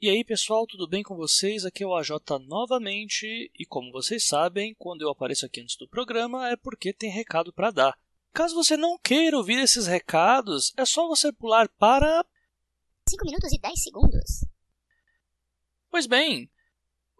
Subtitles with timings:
[0.00, 1.64] E aí pessoal, tudo bem com vocês?
[1.64, 2.10] Aqui é o AJ
[2.46, 7.10] novamente e como vocês sabem, quando eu apareço aqui antes do programa é porque tem
[7.10, 7.98] recado para dar.
[8.32, 12.24] Caso você não queira ouvir esses recados, é só você pular para
[13.08, 14.44] 5 minutos e 10 segundos.
[15.90, 16.48] Pois bem,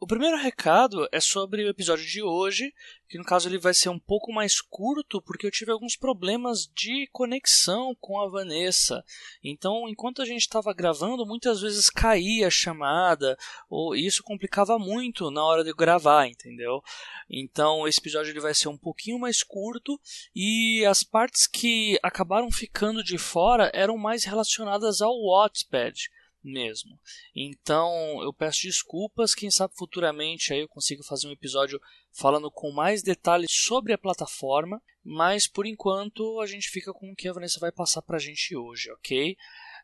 [0.01, 2.73] o primeiro recado é sobre o episódio de hoje,
[3.09, 6.71] que no caso ele vai ser um pouco mais curto porque eu tive alguns problemas
[6.73, 9.05] de conexão com a Vanessa.
[9.43, 13.37] Então, enquanto a gente estava gravando, muitas vezes caía a chamada,
[13.69, 16.81] ou isso complicava muito na hora de gravar, entendeu?
[17.29, 20.01] Então, esse episódio ele vai ser um pouquinho mais curto
[20.35, 26.09] e as partes que acabaram ficando de fora eram mais relacionadas ao Wattpad
[26.49, 26.99] mesmo.
[27.35, 31.81] Então eu peço desculpas, quem sabe futuramente aí eu consigo fazer um episódio
[32.13, 37.15] falando com mais detalhes sobre a plataforma, mas por enquanto a gente fica com o
[37.15, 39.37] que a Vanessa vai passar para a gente hoje, ok?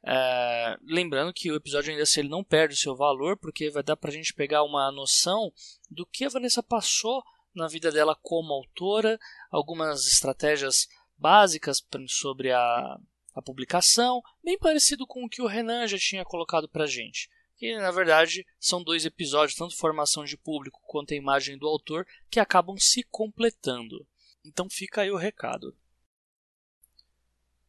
[0.07, 3.83] É, lembrando que o episódio ainda se ele não perde o seu valor, porque vai
[3.83, 5.51] dar para a gente pegar uma noção
[5.91, 7.23] do que a Vanessa passou
[7.55, 9.19] na vida dela como autora,
[9.51, 12.99] algumas estratégias básicas sobre a
[13.35, 17.29] a publicação, bem parecido com o que o Renan já tinha colocado para gente.
[17.57, 22.07] Que na verdade são dois episódios, tanto formação de público quanto a imagem do autor,
[22.31, 24.07] que acabam se completando.
[24.45, 25.77] Então fica aí o recado.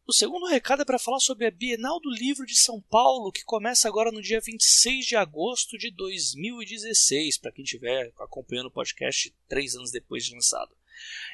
[0.07, 3.43] O segundo recado é para falar sobre a Bienal do Livro de São Paulo, que
[3.43, 9.33] começa agora no dia 26 de agosto de 2016, para quem estiver acompanhando o podcast
[9.47, 10.77] três anos depois de lançado.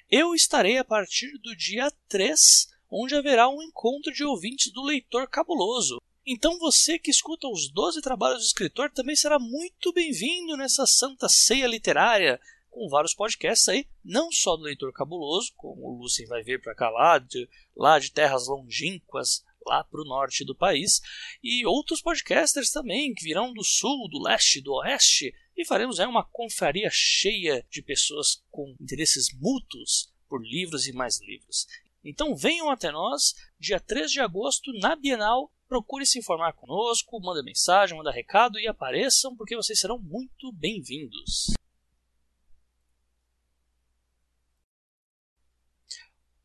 [0.10, 5.28] Eu estarei a partir do dia 3 onde haverá um encontro de ouvintes do leitor
[5.30, 6.02] cabuloso.
[6.28, 11.30] Então você que escuta os 12 trabalhos do escritor também será muito bem-vindo nessa santa
[11.30, 12.40] ceia literária,
[12.70, 16.74] com vários podcasts aí, não só do Leitor Cabuloso, como o Lucien vai ver para
[16.74, 21.02] cá lá de, lá de terras longínquas, lá para o norte do país,
[21.44, 26.08] e outros podcasters também, que virão do sul, do leste, do oeste, e faremos aí
[26.08, 31.68] uma confraria cheia de pessoas com interesses mútuos por livros e mais livros.
[32.04, 35.52] Então venham até nós, dia 3 de agosto, na Bienal.
[35.68, 41.54] Procure se informar conosco, manda mensagem, manda recado e apareçam, porque vocês serão muito bem-vindos.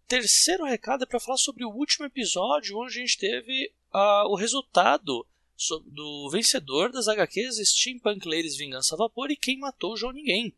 [0.07, 4.37] Terceiro recado é para falar sobre o último episódio, onde a gente teve uh, o
[4.37, 5.27] resultado
[5.87, 10.55] do vencedor das HQs Steampunk Ladies Vingança a Vapor e Quem Matou João Ninguém.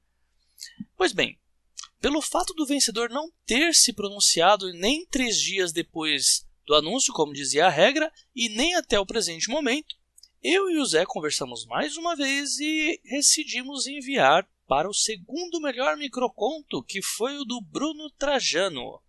[0.96, 1.38] Pois bem,
[2.00, 7.32] pelo fato do vencedor não ter se pronunciado nem três dias depois do anúncio, como
[7.32, 9.96] dizia a regra, e nem até o presente momento,
[10.42, 15.96] eu e o Zé conversamos mais uma vez e decidimos enviar para o segundo melhor
[15.96, 19.00] microconto, que foi o do Bruno Trajano.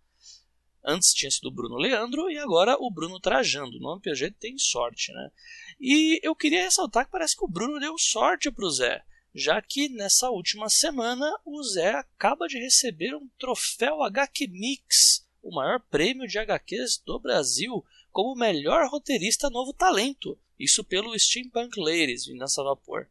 [0.82, 3.76] Antes tinha sido o Bruno Leandro e agora o Bruno Trajano.
[3.76, 5.30] O nome PG tem sorte, né?
[5.78, 9.60] E eu queria ressaltar que parece que o Bruno deu sorte para o Zé já
[9.62, 15.80] que nessa última semana o Zé acaba de receber um troféu HQ Mix, o maior
[15.80, 22.62] prêmio de HQs do Brasil, como melhor roteirista novo talento, isso pelo Steampunk Ladies, Vingança
[22.62, 23.08] Vapor.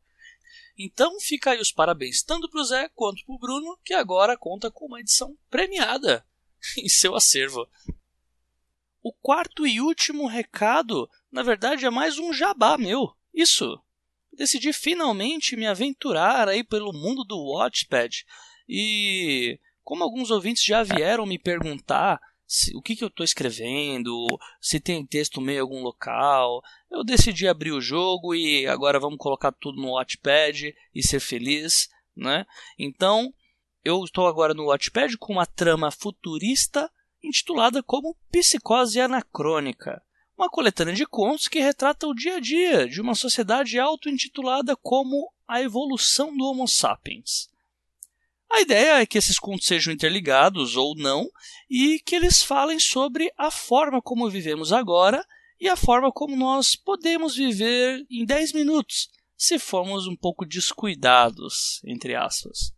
[0.78, 4.38] Então fica aí os parabéns tanto para o Zé quanto para o Bruno, que agora
[4.38, 6.26] conta com uma edição premiada
[6.78, 7.68] em seu acervo.
[9.02, 13.16] O quarto e último recado, na verdade, é mais um jabá meu.
[13.34, 13.82] Isso,
[14.34, 18.26] decidi finalmente me aventurar aí pelo mundo do Watchpad.
[18.68, 22.20] E como alguns ouvintes já vieram me perguntar
[22.50, 24.26] se, o que, que eu estou escrevendo,
[24.60, 29.20] se tem texto meio em algum local, eu decidi abrir o jogo e agora vamos
[29.20, 32.48] colocar tudo no Watchpad e ser feliz, né?
[32.78, 33.32] Então,
[33.86, 36.92] eu estou agora no Watchpad com uma trama futurista
[37.24, 40.02] intitulada como Psicose Anacrônica
[40.40, 45.30] uma coletânea de contos que retrata o dia a dia de uma sociedade auto-intitulada como
[45.46, 47.50] a evolução do Homo sapiens.
[48.50, 51.30] A ideia é que esses contos sejam interligados ou não
[51.70, 55.28] e que eles falem sobre a forma como vivemos agora
[55.60, 61.82] e a forma como nós podemos viver em 10 minutos, se formos um pouco descuidados,
[61.84, 62.74] entre aspas.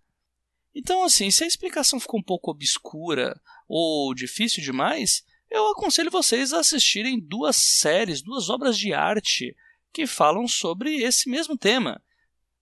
[0.74, 6.54] Então, assim, se a explicação ficou um pouco obscura ou difícil demais, eu aconselho vocês
[6.54, 9.54] a assistirem duas séries, duas obras de arte
[9.94, 12.02] que falam sobre esse mesmo tema.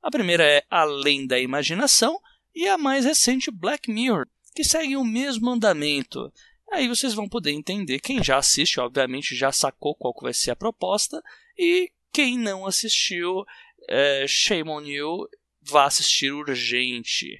[0.01, 2.19] A primeira é Além da Imaginação
[2.55, 6.33] e a mais recente Black Mirror, que segue o mesmo andamento.
[6.71, 7.99] Aí vocês vão poder entender.
[7.99, 11.21] Quem já assiste, obviamente, já sacou qual vai ser a proposta.
[11.57, 13.45] E quem não assistiu,
[13.87, 15.27] é, shame on you,
[15.61, 17.39] vá assistir urgente.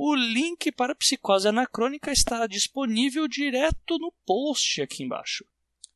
[0.00, 5.44] O link para Psicose Anacrônica estará disponível direto no post aqui embaixo.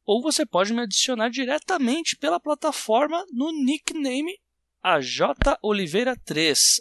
[0.04, 4.37] Ou você pode me adicionar diretamente pela plataforma no nickname
[4.82, 5.56] a J.
[5.62, 6.81] Oliveira 3.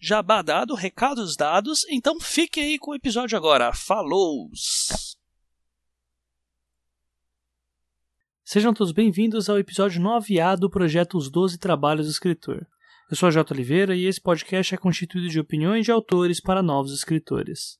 [0.00, 3.70] Jabá dado, recados dados, então fique aí com o episódio agora.
[3.74, 4.48] Falou!
[8.42, 12.66] Sejam todos bem-vindos ao episódio 9A do projeto Os Doze Trabalhos do Escritor.
[13.10, 13.54] Eu sou a J.
[13.54, 17.78] Oliveira e esse podcast é constituído de opiniões de autores para novos escritores.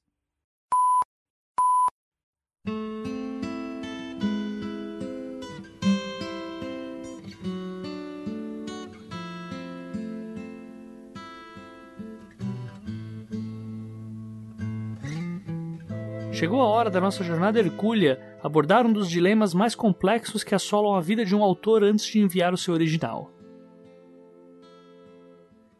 [16.33, 20.95] Chegou a hora da nossa jornada hercúlea abordar um dos dilemas mais complexos que assolam
[20.95, 23.38] a vida de um autor antes de enviar o seu original.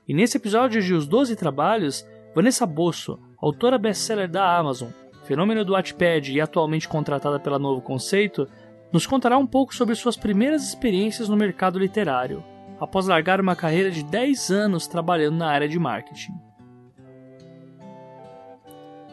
[0.09, 4.89] E nesse episódio de Os Doze Trabalhos, Vanessa Bosso, autora best-seller da Amazon,
[5.25, 8.49] fenômeno do Wattpad e atualmente contratada pela Novo Conceito,
[8.91, 12.43] nos contará um pouco sobre suas primeiras experiências no mercado literário,
[12.81, 16.33] após largar uma carreira de 10 anos trabalhando na área de marketing.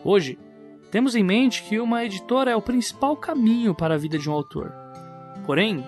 [0.01, 0.39] Hoje,
[0.91, 4.33] temos em mente que uma editora é o principal caminho para a vida de um
[4.33, 4.71] autor.
[5.45, 5.85] Porém,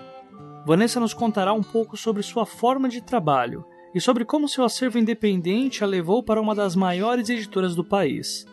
[0.66, 4.98] Vanessa nos contará um pouco sobre sua forma de trabalho e sobre como seu acervo
[4.98, 8.46] independente a levou para uma das maiores editoras do país.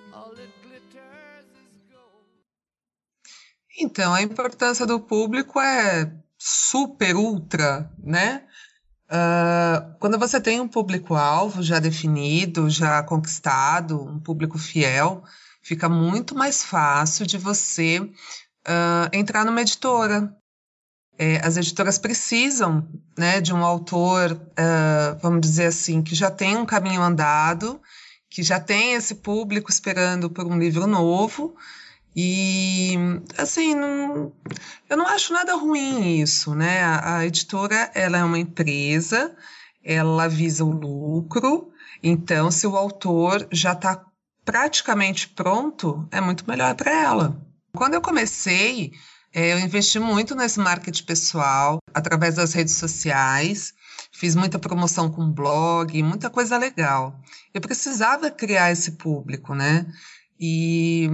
[3.77, 8.43] Então, a importância do público é super, ultra, né?
[9.05, 15.23] Uh, quando você tem um público-alvo já definido, já conquistado, um público fiel,
[15.61, 20.33] fica muito mais fácil de você uh, entrar numa editora.
[21.17, 26.57] É, as editoras precisam né, de um autor, uh, vamos dizer assim, que já tem
[26.57, 27.81] um caminho andado,
[28.29, 31.55] que já tem esse público esperando por um livro novo.
[32.15, 32.95] E,
[33.37, 34.31] assim, não,
[34.89, 36.81] eu não acho nada ruim isso, né?
[36.83, 39.35] A, a editora, ela é uma empresa,
[39.83, 41.73] ela visa o lucro,
[42.07, 44.05] então, se o autor já está
[44.43, 47.35] praticamente pronto, é muito melhor para ela.
[47.75, 48.93] Quando eu comecei,
[49.43, 53.73] eu investi muito nesse marketing pessoal, através das redes sociais,
[54.13, 57.19] fiz muita promoção com blog, muita coisa legal.
[57.53, 59.85] Eu precisava criar esse público, né?
[60.39, 61.09] E,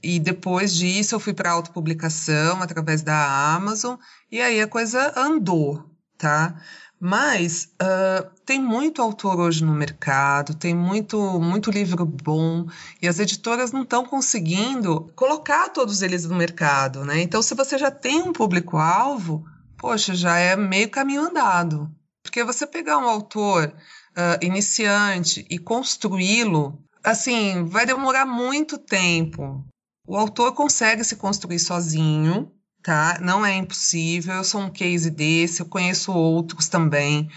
[0.00, 3.96] e depois disso eu fui para autopublicação através da Amazon,
[4.30, 5.84] e aí a coisa andou,
[6.16, 6.54] tá?
[7.00, 12.66] Mas uh, tem muito autor hoje no mercado, tem muito, muito livro bom,
[13.02, 17.20] e as editoras não estão conseguindo colocar todos eles no mercado, né?
[17.20, 19.44] Então, se você já tem um público-alvo,
[19.76, 21.90] poxa, já é meio caminho andado.
[22.22, 29.62] Porque você pegar um autor uh, iniciante e construí-lo, assim, vai demorar muito tempo.
[30.06, 32.50] O autor consegue se construir sozinho,
[32.84, 33.18] tá?
[33.20, 34.34] Não é impossível.
[34.34, 37.28] Eu sou um case desse, eu conheço outros também.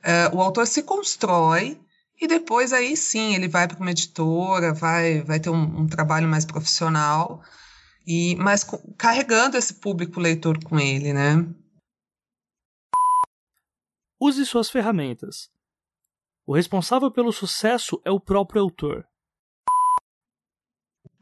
[0.00, 1.78] Uh, o autor se constrói
[2.20, 6.28] e depois aí sim ele vai para uma editora, vai, vai ter um, um trabalho
[6.28, 7.42] mais profissional
[8.06, 8.64] e mas
[8.96, 11.44] carregando esse público leitor com ele, né?
[14.20, 15.50] Use suas ferramentas.
[16.46, 19.06] O responsável pelo sucesso é o próprio autor.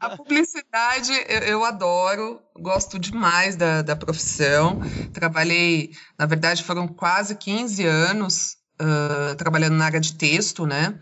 [0.03, 4.81] A publicidade eu, eu, adoro, gosto demais da, da profissão.
[5.13, 10.99] Trabalhei, na verdade, foram quase 15 anos uh, trabalhando na área de texto, né?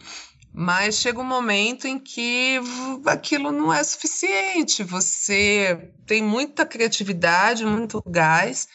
[0.54, 2.60] Mas chega um momento em que
[3.08, 4.84] aquilo não é suficiente.
[4.84, 8.68] Você tem muita criatividade, muito gás,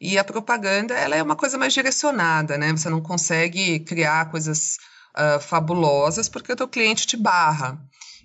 [0.00, 2.72] e a propaganda ela é uma coisa mais direcionada, né?
[2.72, 4.76] Você não consegue criar coisas
[5.16, 7.78] uh, fabulosas porque o teu cliente te barra.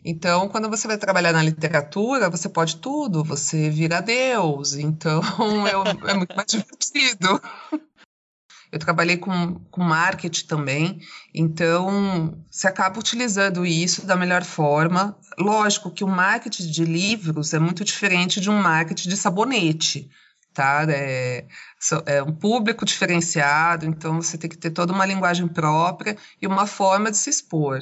[0.06, 5.22] Então, quando você vai trabalhar na literatura, você pode tudo, você vira Deus, então
[5.66, 7.42] é, é muito mais divertido.
[8.70, 11.00] Eu trabalhei com, com marketing também,
[11.34, 15.16] então você acaba utilizando isso da melhor forma.
[15.38, 20.10] Lógico que o marketing de livros é muito diferente de um marketing de sabonete,
[20.54, 20.86] tá?
[20.90, 21.46] É,
[22.08, 26.66] é um público diferenciado, então você tem que ter toda uma linguagem própria e uma
[26.66, 27.80] forma de se expor.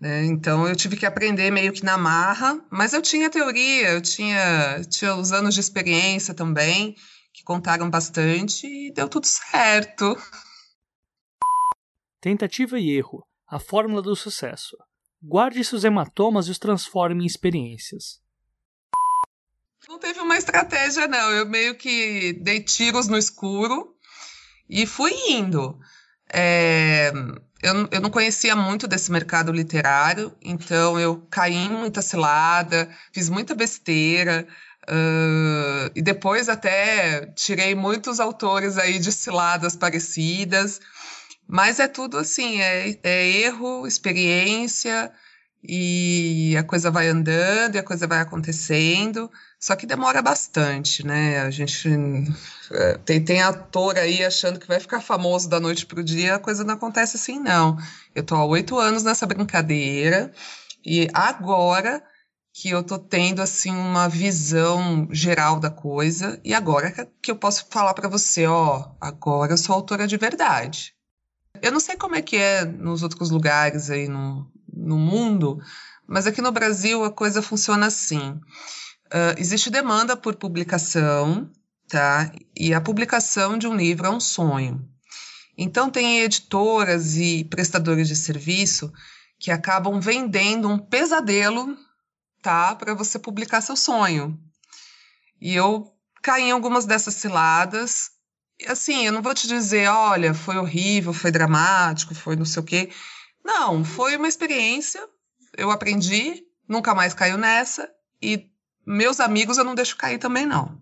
[0.00, 0.24] Né?
[0.26, 4.82] Então eu tive que aprender meio que na marra, mas eu tinha teoria, eu tinha,
[4.88, 6.94] tinha os anos de experiência também,
[7.32, 10.16] que contaram bastante e deu tudo certo.
[12.20, 14.76] Tentativa e erro a fórmula do sucesso.
[15.22, 18.20] Guarde seus hematomas e os transforme em experiências.
[19.88, 21.30] Não teve uma estratégia, não.
[21.30, 23.96] Eu meio que dei tiros no escuro
[24.68, 25.78] e fui indo.
[26.30, 27.10] É,
[27.62, 33.28] eu, eu não conhecia muito desse mercado literário, então eu caí em muita cilada, fiz
[33.28, 34.46] muita besteira,
[34.88, 40.80] uh, e depois até tirei muitos autores aí de ciladas parecidas,
[41.48, 45.10] Mas é tudo assim, é, é erro, experiência,
[45.62, 51.40] e a coisa vai andando e a coisa vai acontecendo, só que demora bastante, né?
[51.40, 51.88] A gente
[52.70, 56.36] é, tem, tem ator aí achando que vai ficar famoso da noite para o dia,
[56.36, 57.76] a coisa não acontece assim, não.
[58.14, 60.32] Eu tô há oito anos nessa brincadeira
[60.84, 62.02] e agora
[62.52, 67.66] que eu tô tendo assim uma visão geral da coisa e agora que eu posso
[67.70, 70.94] falar para você, ó, agora eu sou autora de verdade.
[71.60, 75.60] Eu não sei como é que é nos outros lugares aí no, no mundo,
[76.06, 78.30] mas aqui no Brasil a coisa funciona assim.
[79.06, 81.50] Uh, existe demanda por publicação,
[81.88, 82.30] tá?
[82.56, 84.86] E a publicação de um livro é um sonho.
[85.56, 88.92] Então tem editoras e prestadores de serviço
[89.38, 91.76] que acabam vendendo um pesadelo,
[92.42, 94.38] tá, para você publicar seu sonho.
[95.40, 95.92] E eu
[96.22, 98.10] caí em algumas dessas ciladas
[98.66, 102.64] assim, eu não vou te dizer, olha, foi horrível, foi dramático, foi não sei o
[102.64, 102.90] quê.
[103.48, 105.02] Não, foi uma experiência,
[105.56, 107.90] eu aprendi, nunca mais caiu nessa,
[108.20, 108.46] e
[108.86, 110.78] meus amigos eu não deixo cair também, não.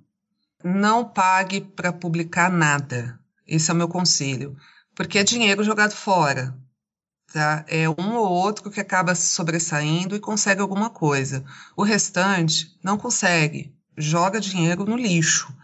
[0.64, 3.20] Não pague para publicar nada.
[3.46, 4.56] Esse é o meu conselho.
[4.96, 6.58] Porque é dinheiro jogado fora.
[7.32, 7.64] Tá?
[7.68, 11.44] É um ou outro que acaba se sobressaindo e consegue alguma coisa.
[11.76, 13.72] O restante não consegue.
[13.96, 15.56] Joga dinheiro no lixo.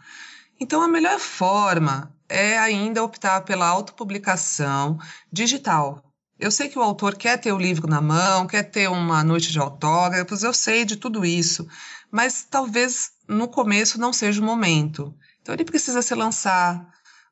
[0.57, 4.97] Então, a melhor forma é ainda optar pela autopublicação
[5.29, 6.12] digital.
[6.43, 9.49] Eu sei que o autor quer ter o livro na mão, quer ter uma noite
[9.49, 11.65] de autógrafos, eu sei de tudo isso,
[12.11, 15.15] mas talvez no começo não seja o momento.
[15.41, 16.85] Então, ele precisa se lançar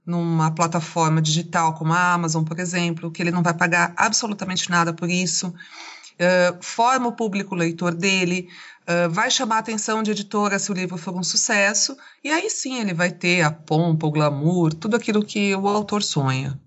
[0.05, 4.93] numa plataforma digital como a Amazon, por exemplo, que ele não vai pagar absolutamente nada
[4.93, 5.49] por isso.
[5.49, 8.47] Uh, forma o público leitor dele,
[8.83, 12.49] uh, vai chamar a atenção de editora se o livro for um sucesso, e aí
[12.49, 16.57] sim ele vai ter a pompa, o glamour, tudo aquilo que o autor sonha.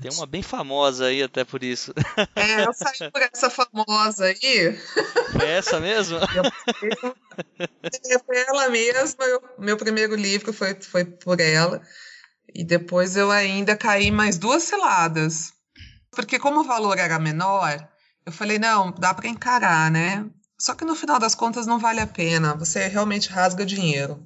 [0.00, 1.92] Tem uma bem famosa aí até por isso.
[2.36, 4.78] É, eu saí por essa famosa aí.
[5.32, 6.18] Foi essa mesmo?
[8.04, 9.24] Eu, foi ela mesma.
[9.24, 11.80] Eu, meu primeiro livro foi, foi por ela.
[12.52, 15.52] E depois eu ainda caí mais duas ciladas.
[16.10, 17.88] Porque como o valor era menor,
[18.26, 20.24] eu falei, não, dá para encarar, né?
[20.58, 22.54] Só que no final das contas não vale a pena.
[22.54, 24.20] Você realmente rasga dinheiro.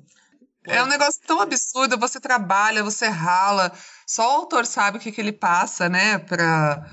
[0.64, 1.98] É um negócio tão absurdo.
[1.98, 3.72] Você trabalha, você rala.
[4.12, 6.18] Só o autor sabe o que, que ele passa, né?
[6.18, 6.86] Para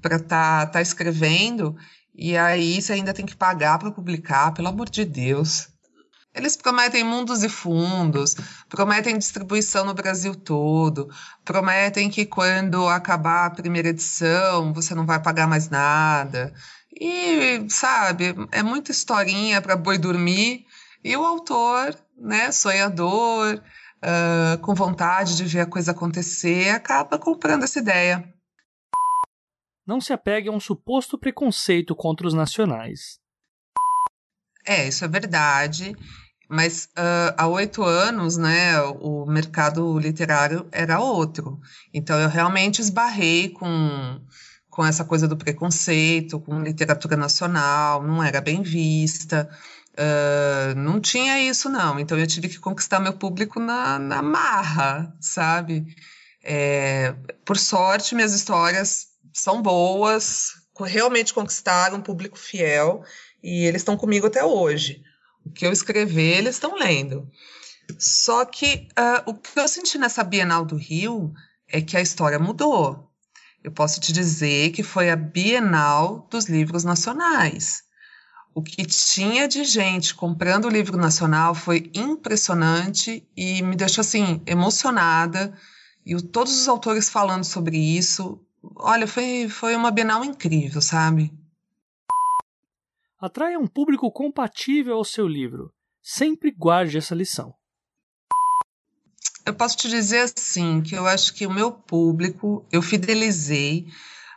[0.00, 1.76] para tá, tá escrevendo.
[2.14, 5.68] E aí você ainda tem que pagar para publicar, pelo amor de Deus.
[6.32, 8.36] Eles prometem mundos e fundos,
[8.68, 11.10] prometem distribuição no Brasil todo,
[11.44, 16.54] prometem que quando acabar a primeira edição você não vai pagar mais nada.
[16.94, 20.64] E, sabe, é muita historinha para boi dormir.
[21.02, 23.60] E o autor, né, sonhador,
[24.04, 28.32] uh, com vontade de ver a coisa acontecer, acaba comprando essa ideia.
[29.86, 33.18] Não se apegue a um suposto preconceito contra os nacionais.
[34.66, 35.96] É, isso é verdade.
[36.48, 41.60] Mas uh, há oito anos, né, o mercado literário era outro.
[41.94, 44.20] Então eu realmente esbarrei com
[44.70, 49.50] com essa coisa do preconceito, com literatura nacional, não era bem vista.
[50.00, 52.00] Uh, não tinha isso, não.
[52.00, 55.84] Então eu tive que conquistar meu público na, na marra, sabe?
[56.42, 57.14] É,
[57.44, 63.04] por sorte, minhas histórias são boas, realmente conquistaram um público fiel
[63.42, 65.02] e eles estão comigo até hoje.
[65.44, 67.28] O que eu escrever, eles estão lendo.
[67.98, 71.34] Só que uh, o que eu senti nessa Bienal do Rio
[71.68, 73.10] é que a história mudou.
[73.62, 77.82] Eu posso te dizer que foi a Bienal dos Livros Nacionais.
[78.54, 84.42] O que tinha de gente comprando o livro nacional foi impressionante e me deixou assim
[84.46, 85.56] emocionada.
[86.04, 88.40] E o, todos os autores falando sobre isso,
[88.76, 91.32] olha, foi, foi uma Bienal incrível, sabe?
[93.20, 95.72] Atraia um público compatível ao seu livro.
[96.02, 97.54] Sempre guarde essa lição
[99.50, 103.86] eu posso te dizer assim, que eu acho que o meu público, eu fidelizei,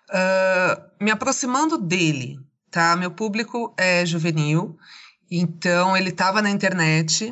[0.09, 2.39] uh, me aproximando dele,
[2.73, 2.95] tá?
[2.95, 4.75] Meu público é juvenil,
[5.29, 7.31] então ele estava na internet,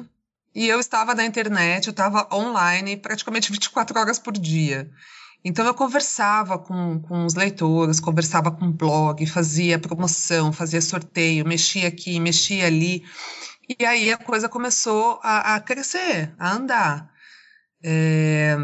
[0.54, 4.88] e eu estava na internet, eu estava online praticamente 24 horas por dia.
[5.44, 11.48] Então eu conversava com, com os leitores, conversava com o blog, fazia promoção, fazia sorteio,
[11.48, 13.04] mexia aqui, mexia ali.
[13.80, 17.12] E aí a coisa começou a, a crescer, a andar.
[17.84, 18.56] É,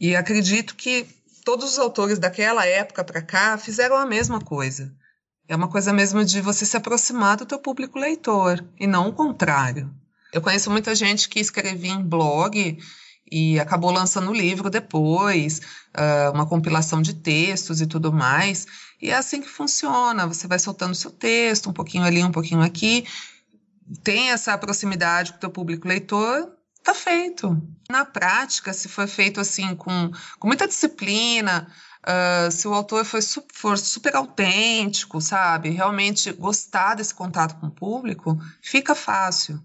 [0.00, 1.06] e acredito que
[1.44, 4.90] todos os autores daquela época para cá fizeram a mesma coisa.
[5.48, 9.12] É uma coisa mesmo de você se aproximar do teu público leitor e não o
[9.12, 9.92] contrário.
[10.32, 12.78] Eu conheço muita gente que escrevia em blog
[13.30, 15.60] e acabou lançando o livro depois,
[15.96, 18.66] uh, uma compilação de textos e tudo mais.
[19.00, 22.62] E é assim que funciona: você vai soltando seu texto, um pouquinho ali, um pouquinho
[22.62, 23.06] aqui,
[24.02, 26.50] tem essa proximidade com o teu público leitor,
[26.82, 27.60] tá feito.
[27.90, 31.68] Na prática, se for feito assim com, com muita disciplina,
[32.06, 33.20] uh, se o autor for,
[33.52, 39.62] for super autêntico, sabe, realmente gostar desse contato com o público, fica fácil.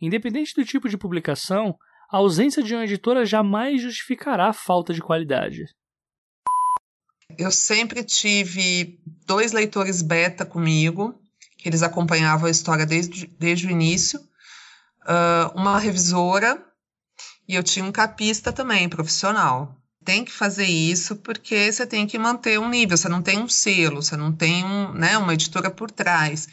[0.00, 1.76] Independente do tipo de publicação,
[2.10, 5.66] a ausência de uma editora jamais justificará a falta de qualidade.
[7.38, 11.20] Eu sempre tive dois leitores beta comigo,
[11.56, 14.18] que eles acompanhavam a história desde, desde o início,
[15.02, 16.64] uh, uma revisora
[17.46, 19.79] e eu tinha um capista também, profissional.
[20.04, 23.48] Tem que fazer isso porque você tem que manter um nível, você não tem um
[23.48, 26.48] selo, você não tem um, né, uma editora por trás.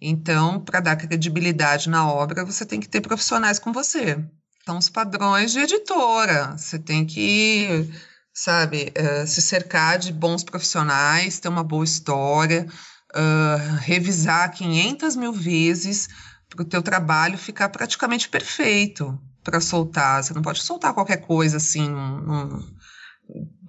[0.00, 4.24] Então, para dar credibilidade na obra, você tem que ter profissionais com você.
[4.64, 6.56] São os padrões de editora.
[6.56, 7.90] Você tem que,
[8.32, 12.66] sabe, uh, se cercar de bons profissionais, ter uma boa história,
[13.14, 16.08] uh, revisar 500 mil vezes
[16.48, 20.22] para o teu trabalho ficar praticamente perfeito para soltar.
[20.22, 22.60] Você não pode soltar qualquer coisa assim num,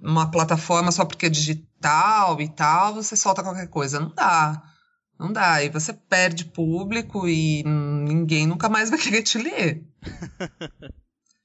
[0.00, 4.00] numa plataforma só porque é digital e tal, você solta qualquer coisa.
[4.00, 4.62] Não dá.
[5.18, 5.62] Não dá.
[5.62, 9.84] E você perde público e ninguém nunca mais vai querer te ler.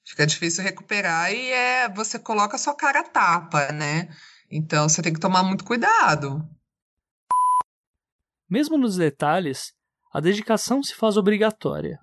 [0.05, 4.09] Fica difícil recuperar e é você coloca a sua cara a tapa, né?
[4.50, 6.43] Então você tem que tomar muito cuidado.
[8.50, 9.71] Mesmo nos detalhes,
[10.12, 12.00] a dedicação se faz obrigatória.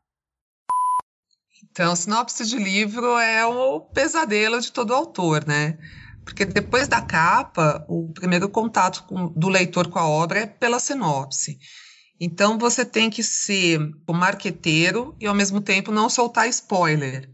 [1.76, 5.76] Então, sinopse de livro é o pesadelo de todo autor, né?
[6.24, 10.80] Porque depois da capa, o primeiro contato com, do leitor com a obra é pela
[10.80, 11.58] sinopse.
[12.18, 17.28] Então, você tem que ser o marqueteiro e, ao mesmo tempo, não soltar spoiler.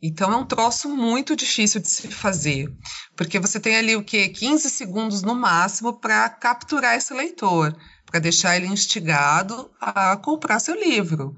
[0.00, 2.72] Então, é um troço muito difícil de se fazer,
[3.16, 4.28] porque você tem ali o quê?
[4.28, 7.76] 15 segundos no máximo para capturar esse leitor
[8.10, 11.36] para deixar ele instigado a comprar seu livro.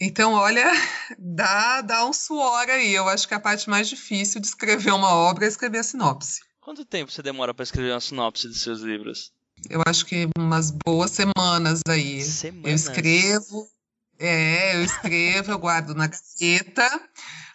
[0.00, 0.64] Então, olha,
[1.18, 2.94] dá, dá um suor aí.
[2.94, 6.40] Eu acho que a parte mais difícil de escrever uma obra é escrever a sinopse.
[6.60, 9.32] Quanto tempo você demora para escrever uma sinopse de seus livros?
[9.68, 12.22] Eu acho que umas boas semanas aí.
[12.22, 12.64] Semanas?
[12.64, 13.68] Eu escrevo,
[14.18, 16.88] é, eu escrevo, eu guardo na gaveta,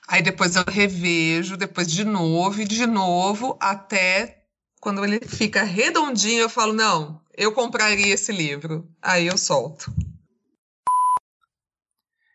[0.08, 4.43] aí depois eu revejo, depois de novo e de novo, até
[4.82, 8.86] quando ele fica redondinho, eu falo, não, eu compraria esse livro.
[9.01, 9.93] Aí eu solto.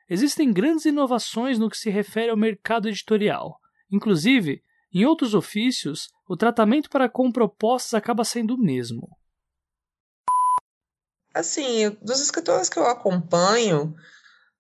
[0.08, 3.60] Existem grandes inovações no que se refere ao mercado editorial.
[3.90, 9.08] Inclusive, em outros ofícios, o tratamento para com propostas acaba sendo o mesmo.
[11.34, 13.94] Assim, dos escritores que eu acompanho,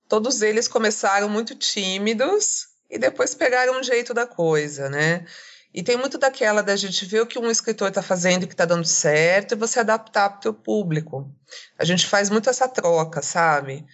[0.06, 5.26] todos eles começaram muito tímidos e depois pegaram um jeito da coisa, né?
[5.72, 8.54] E tem muito daquela da gente ver o que um escritor está fazendo e que
[8.54, 11.30] está dando certo e você adaptar para o público.
[11.78, 13.86] A gente faz muito essa troca, sabe?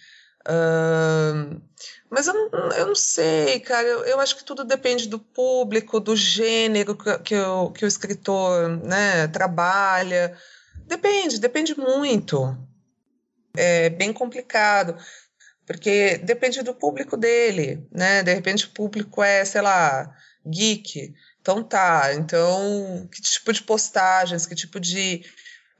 [0.47, 1.59] Uh,
[2.09, 2.35] mas eu,
[2.77, 3.87] eu não sei, cara.
[3.87, 7.87] Eu, eu, acho que tudo depende do público, do gênero que, que, o, que o
[7.87, 10.37] escritor né, trabalha.
[10.87, 12.57] Depende, depende muito.
[13.57, 14.97] É bem complicado,
[15.65, 18.21] porque depende do público dele, né?
[18.21, 20.13] De repente o público é, sei lá,
[20.45, 21.13] geek.
[21.41, 25.23] Então tá, então que tipo de postagens, que tipo de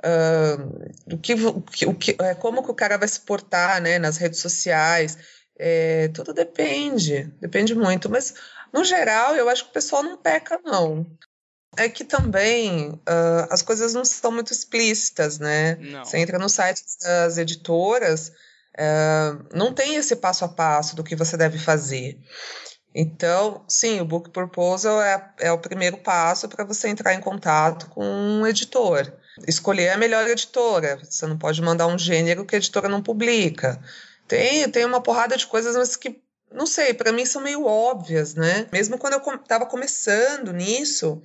[0.05, 3.81] uh, o que, o que, o que, é, como que o cara vai se portar,
[3.81, 5.17] né, nas redes sociais,
[5.57, 8.33] é, tudo depende, depende muito, mas
[8.73, 11.05] no geral eu acho que o pessoal não peca não.
[11.77, 15.75] É que também uh, as coisas não são muito explícitas, né?
[15.75, 16.05] Não.
[16.05, 18.29] Você entra no site das editoras,
[18.77, 22.17] uh, não tem esse passo a passo do que você deve fazer.
[22.97, 27.89] Então, sim, o Book Proposal é, é o primeiro passo para você entrar em contato
[27.89, 29.11] com um editor.
[29.45, 30.97] Escolher a melhor editora.
[31.03, 33.81] Você não pode mandar um gênero que a editora não publica.
[34.29, 38.33] Tem, tem uma porrada de coisas, mas que, não sei, para mim são meio óbvias,
[38.33, 38.65] né?
[38.71, 41.21] Mesmo quando eu estava começando nisso,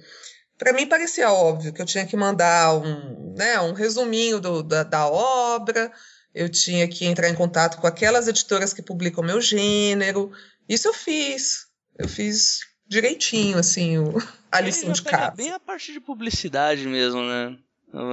[0.58, 4.82] para mim parecia óbvio que eu tinha que mandar um, né, um resuminho do, da,
[4.82, 5.92] da obra,
[6.34, 10.32] eu tinha que entrar em contato com aquelas editoras que publicam meu gênero,
[10.70, 11.66] isso eu fiz.
[11.98, 14.14] Eu fiz direitinho, assim, o,
[14.50, 15.32] a lição de casa.
[15.32, 17.58] bem a parte de publicidade mesmo, né?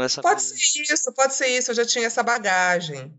[0.04, 0.56] Essa pode coisa.
[0.58, 1.72] ser isso, pode ser isso.
[1.72, 3.14] Eu já tinha essa bagagem.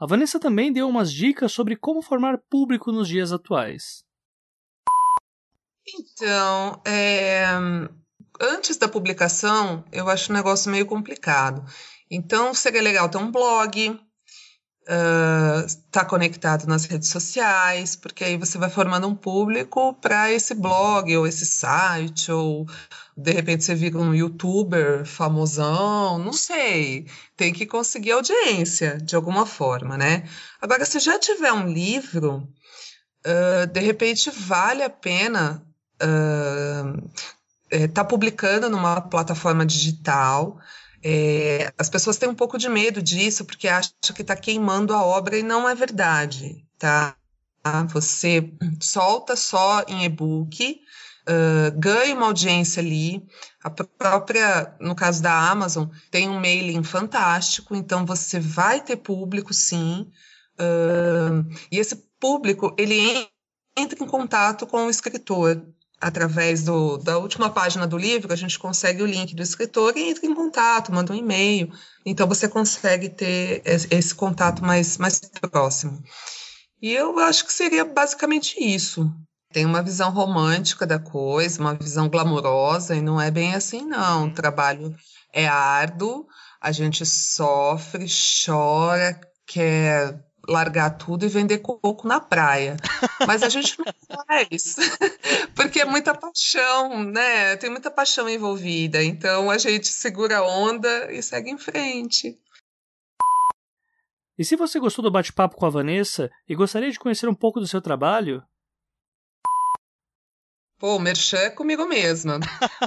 [0.00, 4.04] A Vanessa também deu umas dicas sobre como formar público nos dias atuais.
[5.88, 7.44] Então, é...
[8.40, 11.64] antes da publicação, eu acho um negócio meio complicado.
[12.10, 13.98] Então, seria legal ter um blog,
[14.86, 20.54] estar uh, conectado nas redes sociais, porque aí você vai formando um público para esse
[20.54, 22.66] blog ou esse site, ou
[23.16, 27.06] de repente você vira um youtuber famosão, não sei.
[27.36, 30.22] Tem que conseguir audiência de alguma forma, né?
[30.60, 32.48] Agora, se já tiver um livro,
[33.26, 35.66] uh, de repente vale a pena
[37.70, 40.60] estar uh, tá publicando numa plataforma digital
[41.02, 45.02] é, as pessoas têm um pouco de medo disso, porque acham que está queimando a
[45.04, 47.16] obra e não é verdade, tá?
[47.92, 50.80] Você solta só em e-book,
[51.28, 53.26] uh, ganha uma audiência ali.
[53.62, 59.52] A própria, no caso da Amazon, tem um mailing fantástico, então você vai ter público,
[59.52, 60.10] sim.
[60.58, 63.28] Uh, e esse público, ele
[63.76, 65.62] entra em contato com o escritor
[66.00, 70.10] através do, da última página do livro, a gente consegue o link do escritor e
[70.10, 71.72] entra em contato, manda um e-mail.
[72.04, 76.02] Então você consegue ter esse contato mais, mais próximo.
[76.80, 79.10] E eu acho que seria basicamente isso.
[79.52, 84.26] Tem uma visão romântica da coisa, uma visão glamourosa, e não é bem assim, não.
[84.26, 84.94] O trabalho
[85.32, 86.26] é árduo,
[86.60, 88.06] a gente sofre,
[88.44, 92.76] chora, quer largar tudo e vender coco na praia.
[93.26, 93.86] Mas a gente não
[94.26, 94.76] faz,
[95.54, 97.56] porque é muita paixão, né?
[97.56, 99.02] Tem muita paixão envolvida.
[99.02, 102.38] Então a gente segura a onda e segue em frente.
[104.38, 107.58] E se você gostou do bate-papo com a Vanessa e gostaria de conhecer um pouco
[107.58, 108.42] do seu trabalho?
[110.78, 112.38] Pô, o merchan é comigo mesma.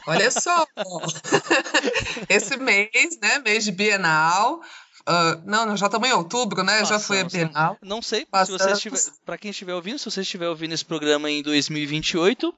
[0.05, 0.67] Olha só,
[2.29, 4.61] esse mês, né, mês de Bienal,
[5.01, 6.79] Uh, não, já estamos em outubro, né?
[6.79, 7.77] Passamos, já foi a Bienal.
[7.81, 11.29] Não sei, se você estiver, para quem estiver ouvindo, se você estiver ouvindo esse programa
[11.29, 12.53] em 2028,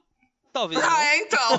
[0.52, 0.82] talvez.
[0.82, 1.00] Ah, não.
[1.00, 1.58] é, então.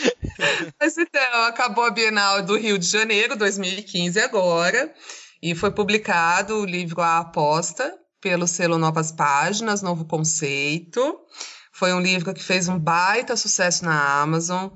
[0.80, 4.92] Mas então, acabou a Bienal do Rio de Janeiro, 2015 agora,
[5.42, 11.20] e foi publicado o livro A Aposta pelo selo Novas Páginas, Novo Conceito.
[11.70, 14.70] Foi um livro que fez um baita sucesso na Amazon,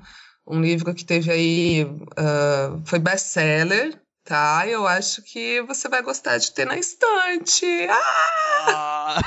[0.45, 4.67] um livro que teve aí, uh, foi best-seller, tá?
[4.67, 7.65] Eu acho que você vai gostar de ter na estante.
[7.89, 9.17] Ah!
[9.17, 9.21] ah.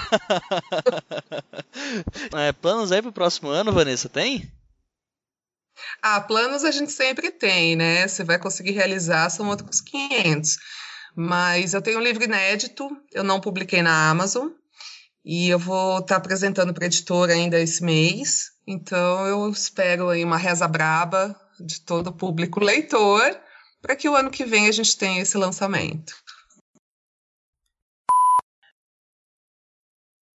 [2.47, 4.49] é, planos aí pro próximo ano, Vanessa, tem?
[6.01, 8.07] Ah, planos a gente sempre tem, né?
[8.07, 10.57] Você vai conseguir realizar, são outros 500.
[11.17, 14.51] Mas eu tenho um livro inédito, eu não publiquei na Amazon,
[15.25, 18.53] e eu vou estar tá apresentando para editora ainda esse mês.
[18.65, 23.37] Então eu espero aí uma reza braba de todo o público leitor
[23.83, 26.15] para que o ano que vem a gente tenha esse lançamento.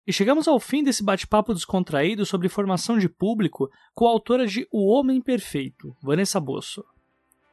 [0.04, 4.66] E chegamos ao fim desse bate-papo descontraído sobre formação de público com a autora de
[4.70, 6.84] O Homem Perfeito, Vanessa Bosso.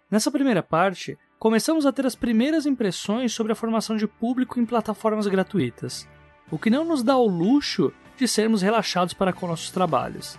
[0.09, 4.65] Nessa primeira parte, começamos a ter as primeiras impressões sobre a formação de público em
[4.65, 6.07] plataformas gratuitas,
[6.51, 10.37] o que não nos dá o luxo de sermos relaxados para com nossos trabalhos.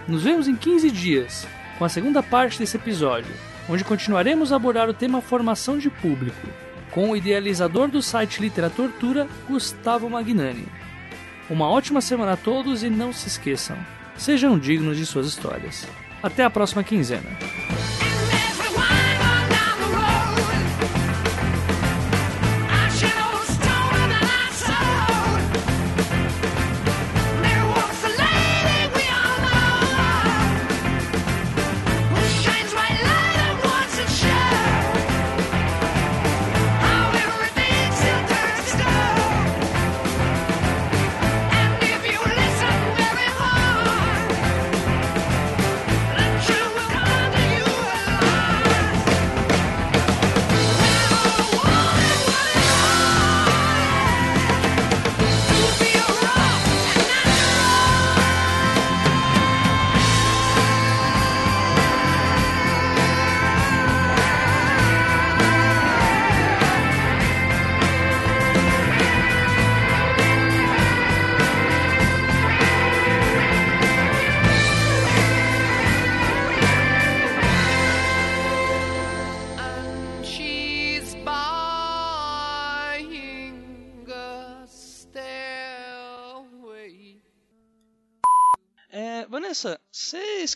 [0.09, 1.47] Nos vemos em 15 dias
[1.83, 3.35] com a segunda parte desse episódio,
[3.69, 6.47] onde continuaremos a abordar o tema formação de público,
[6.93, 10.69] com o idealizador do site Literatura, Gustavo Magnani.
[11.51, 13.77] Uma ótima semana a todos e não se esqueçam,
[14.17, 15.85] sejam dignos de suas histórias.
[16.23, 17.31] Até a próxima quinzena.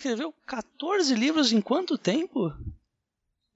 [0.06, 2.52] Escreveu 14 livros em quanto tempo?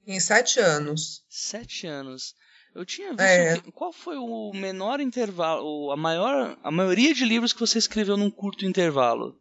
[0.07, 1.25] Em sete anos.
[1.29, 2.35] Sete anos.
[2.75, 3.21] Eu tinha visto.
[3.23, 3.59] É.
[3.61, 8.17] que- qual foi o menor intervalo, a maior, a maioria de livros que você escreveu
[8.17, 9.41] num curto intervalo?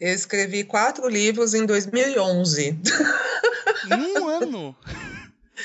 [0.00, 2.70] Eu escrevi quatro livros em 2011.
[3.90, 4.76] Em um ano.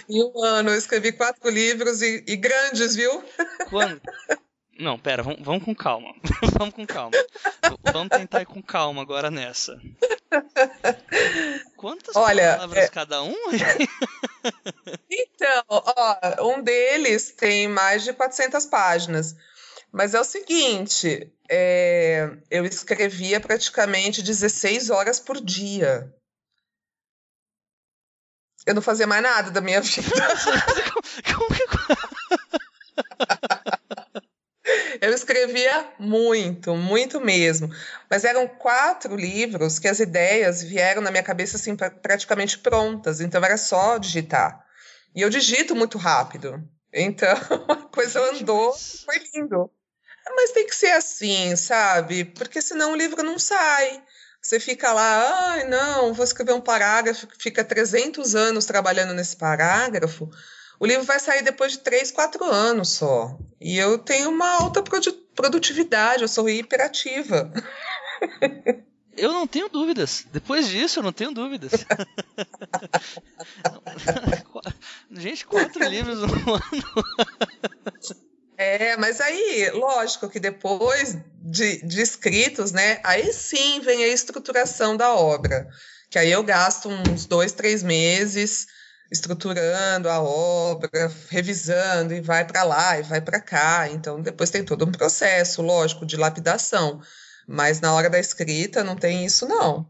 [0.08, 3.24] Em um ano, eu escrevi quatro livros e, e grandes, viu?
[3.70, 4.00] Quando?
[4.80, 6.14] Não, pera, vamos, vamos com calma.
[6.58, 7.12] vamos com calma.
[7.92, 9.80] Vamos tentar ir com calma agora nessa.
[11.76, 13.36] Quantas Olha, palavras é- cada um?
[15.10, 16.18] Então, ó,
[16.56, 19.36] um deles tem mais de 400 páginas.
[19.92, 26.14] Mas é o seguinte, é, eu escrevia praticamente 16 horas por dia.
[28.66, 30.12] Eu não fazia mais nada da minha vida.
[31.36, 31.68] Como que
[35.02, 37.70] Eu escrevia muito, muito mesmo.
[38.10, 43.20] Mas eram quatro livros que as ideias vieram na minha cabeça assim, pra- praticamente prontas.
[43.20, 44.66] Então era só digitar.
[45.14, 46.64] E eu digito muito rápido.
[46.94, 47.28] Então
[47.70, 49.70] a coisa andou, foi lindo.
[50.36, 52.26] Mas tem que ser assim, sabe?
[52.26, 54.02] Porque senão o livro não sai.
[54.42, 60.30] Você fica lá, ai, não, vou escrever um parágrafo, fica 300 anos trabalhando nesse parágrafo.
[60.80, 63.38] O livro vai sair depois de 3, 4 anos só.
[63.60, 67.52] E eu tenho uma alta produ- produtividade, eu sou hiperativa.
[69.18, 70.26] Eu não tenho dúvidas.
[70.32, 71.72] Depois disso, eu não tenho dúvidas.
[75.12, 76.64] Gente, quatro livros no ano.
[78.56, 84.96] É, mas aí, lógico que depois de, de escritos, né, aí sim vem a estruturação
[84.96, 85.68] da obra.
[86.12, 88.68] Que aí eu gasto uns dois, três meses
[89.12, 90.90] estruturando a obra,
[91.30, 93.90] revisando, e vai para lá, e vai para cá.
[93.90, 97.02] Então, depois tem todo um processo, lógico, de lapidação.
[97.48, 99.88] Mas na hora da escrita não tem isso, não.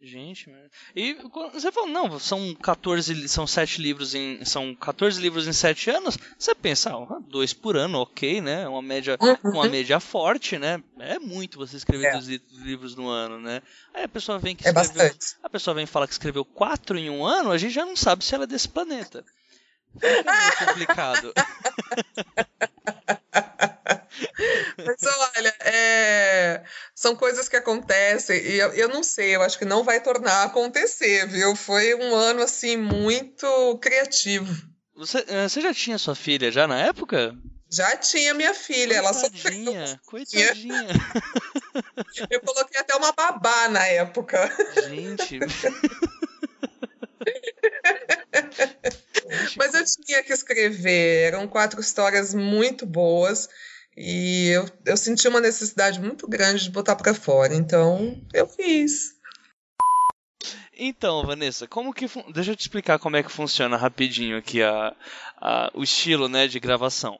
[0.00, 0.48] Gente,
[0.94, 1.14] e
[1.52, 4.44] você falou, não, são 14, li- são 7 livros em.
[4.44, 6.16] São 14 livros em 7 anos.
[6.38, 8.68] Você pensa, ah, dois por ano, ok, né?
[8.68, 10.80] Uma média, uma média forte, né?
[11.00, 12.12] É muito você escrever É.
[12.12, 13.60] dois li- livros no ano, né?
[13.92, 14.94] Aí a pessoa vem que É escreveu.
[15.08, 15.34] bastante.
[15.42, 18.24] A pessoa vem falar que escreveu 4 em um ano, a gente já não sabe
[18.24, 19.24] se ela é desse planeta.
[20.00, 20.22] É meio
[20.94, 21.32] complicado.
[24.78, 24.96] Mas
[25.36, 26.62] olha, é,
[26.94, 30.42] são coisas que acontecem e eu, eu não sei, eu acho que não vai tornar
[30.42, 31.54] a acontecer, viu?
[31.56, 34.52] Foi um ano assim muito criativo.
[34.96, 37.36] Você, eh, você já tinha sua filha já na época?
[37.70, 39.64] Já tinha minha filha, ela sofreu.
[39.64, 40.88] Coitadinha, coitadinha.
[42.30, 44.50] Eu coloquei até uma babá na época.
[44.88, 45.38] Gente.
[49.56, 53.48] Mas eu tinha que escrever, eram quatro histórias muito boas
[53.98, 59.16] e eu, eu senti uma necessidade muito grande de botar pra fora, então eu fiz.
[60.80, 64.94] Então, Vanessa, como que deixa eu te explicar como é que funciona rapidinho aqui a,
[65.36, 67.18] a- o estilo, né, de gravação.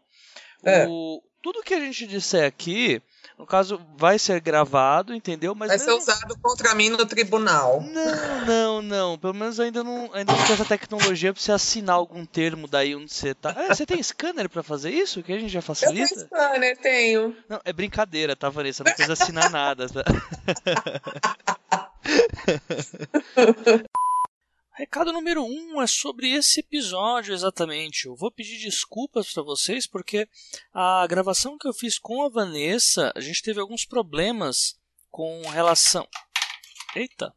[0.65, 0.87] É.
[0.89, 3.03] O, tudo que a gente disser aqui,
[3.39, 5.55] no caso, vai ser gravado, entendeu?
[5.55, 7.81] Mas Vai ser mesmo- usado contra mim no tribunal.
[7.83, 9.19] Não, não, não.
[9.19, 12.97] Pelo menos ainda não, ainda não tem essa tecnologia pra você assinar algum termo daí
[12.97, 13.55] onde você tá.
[13.57, 15.23] Ah, você tem scanner pra fazer isso?
[15.23, 16.21] Que a gente já Eu tenho facilita?
[16.27, 17.37] scanner, tenho.
[17.49, 18.83] Não, é brincadeira, tá, Vanessa?
[18.83, 19.87] Não precisa assinar nada.
[19.89, 20.03] Tá?
[24.79, 28.07] Recado número 1 um é sobre esse episódio exatamente.
[28.07, 30.29] Eu vou pedir desculpas para vocês porque
[30.73, 34.79] a gravação que eu fiz com a Vanessa, a gente teve alguns problemas
[35.11, 36.07] com relação.
[36.95, 37.35] Eita!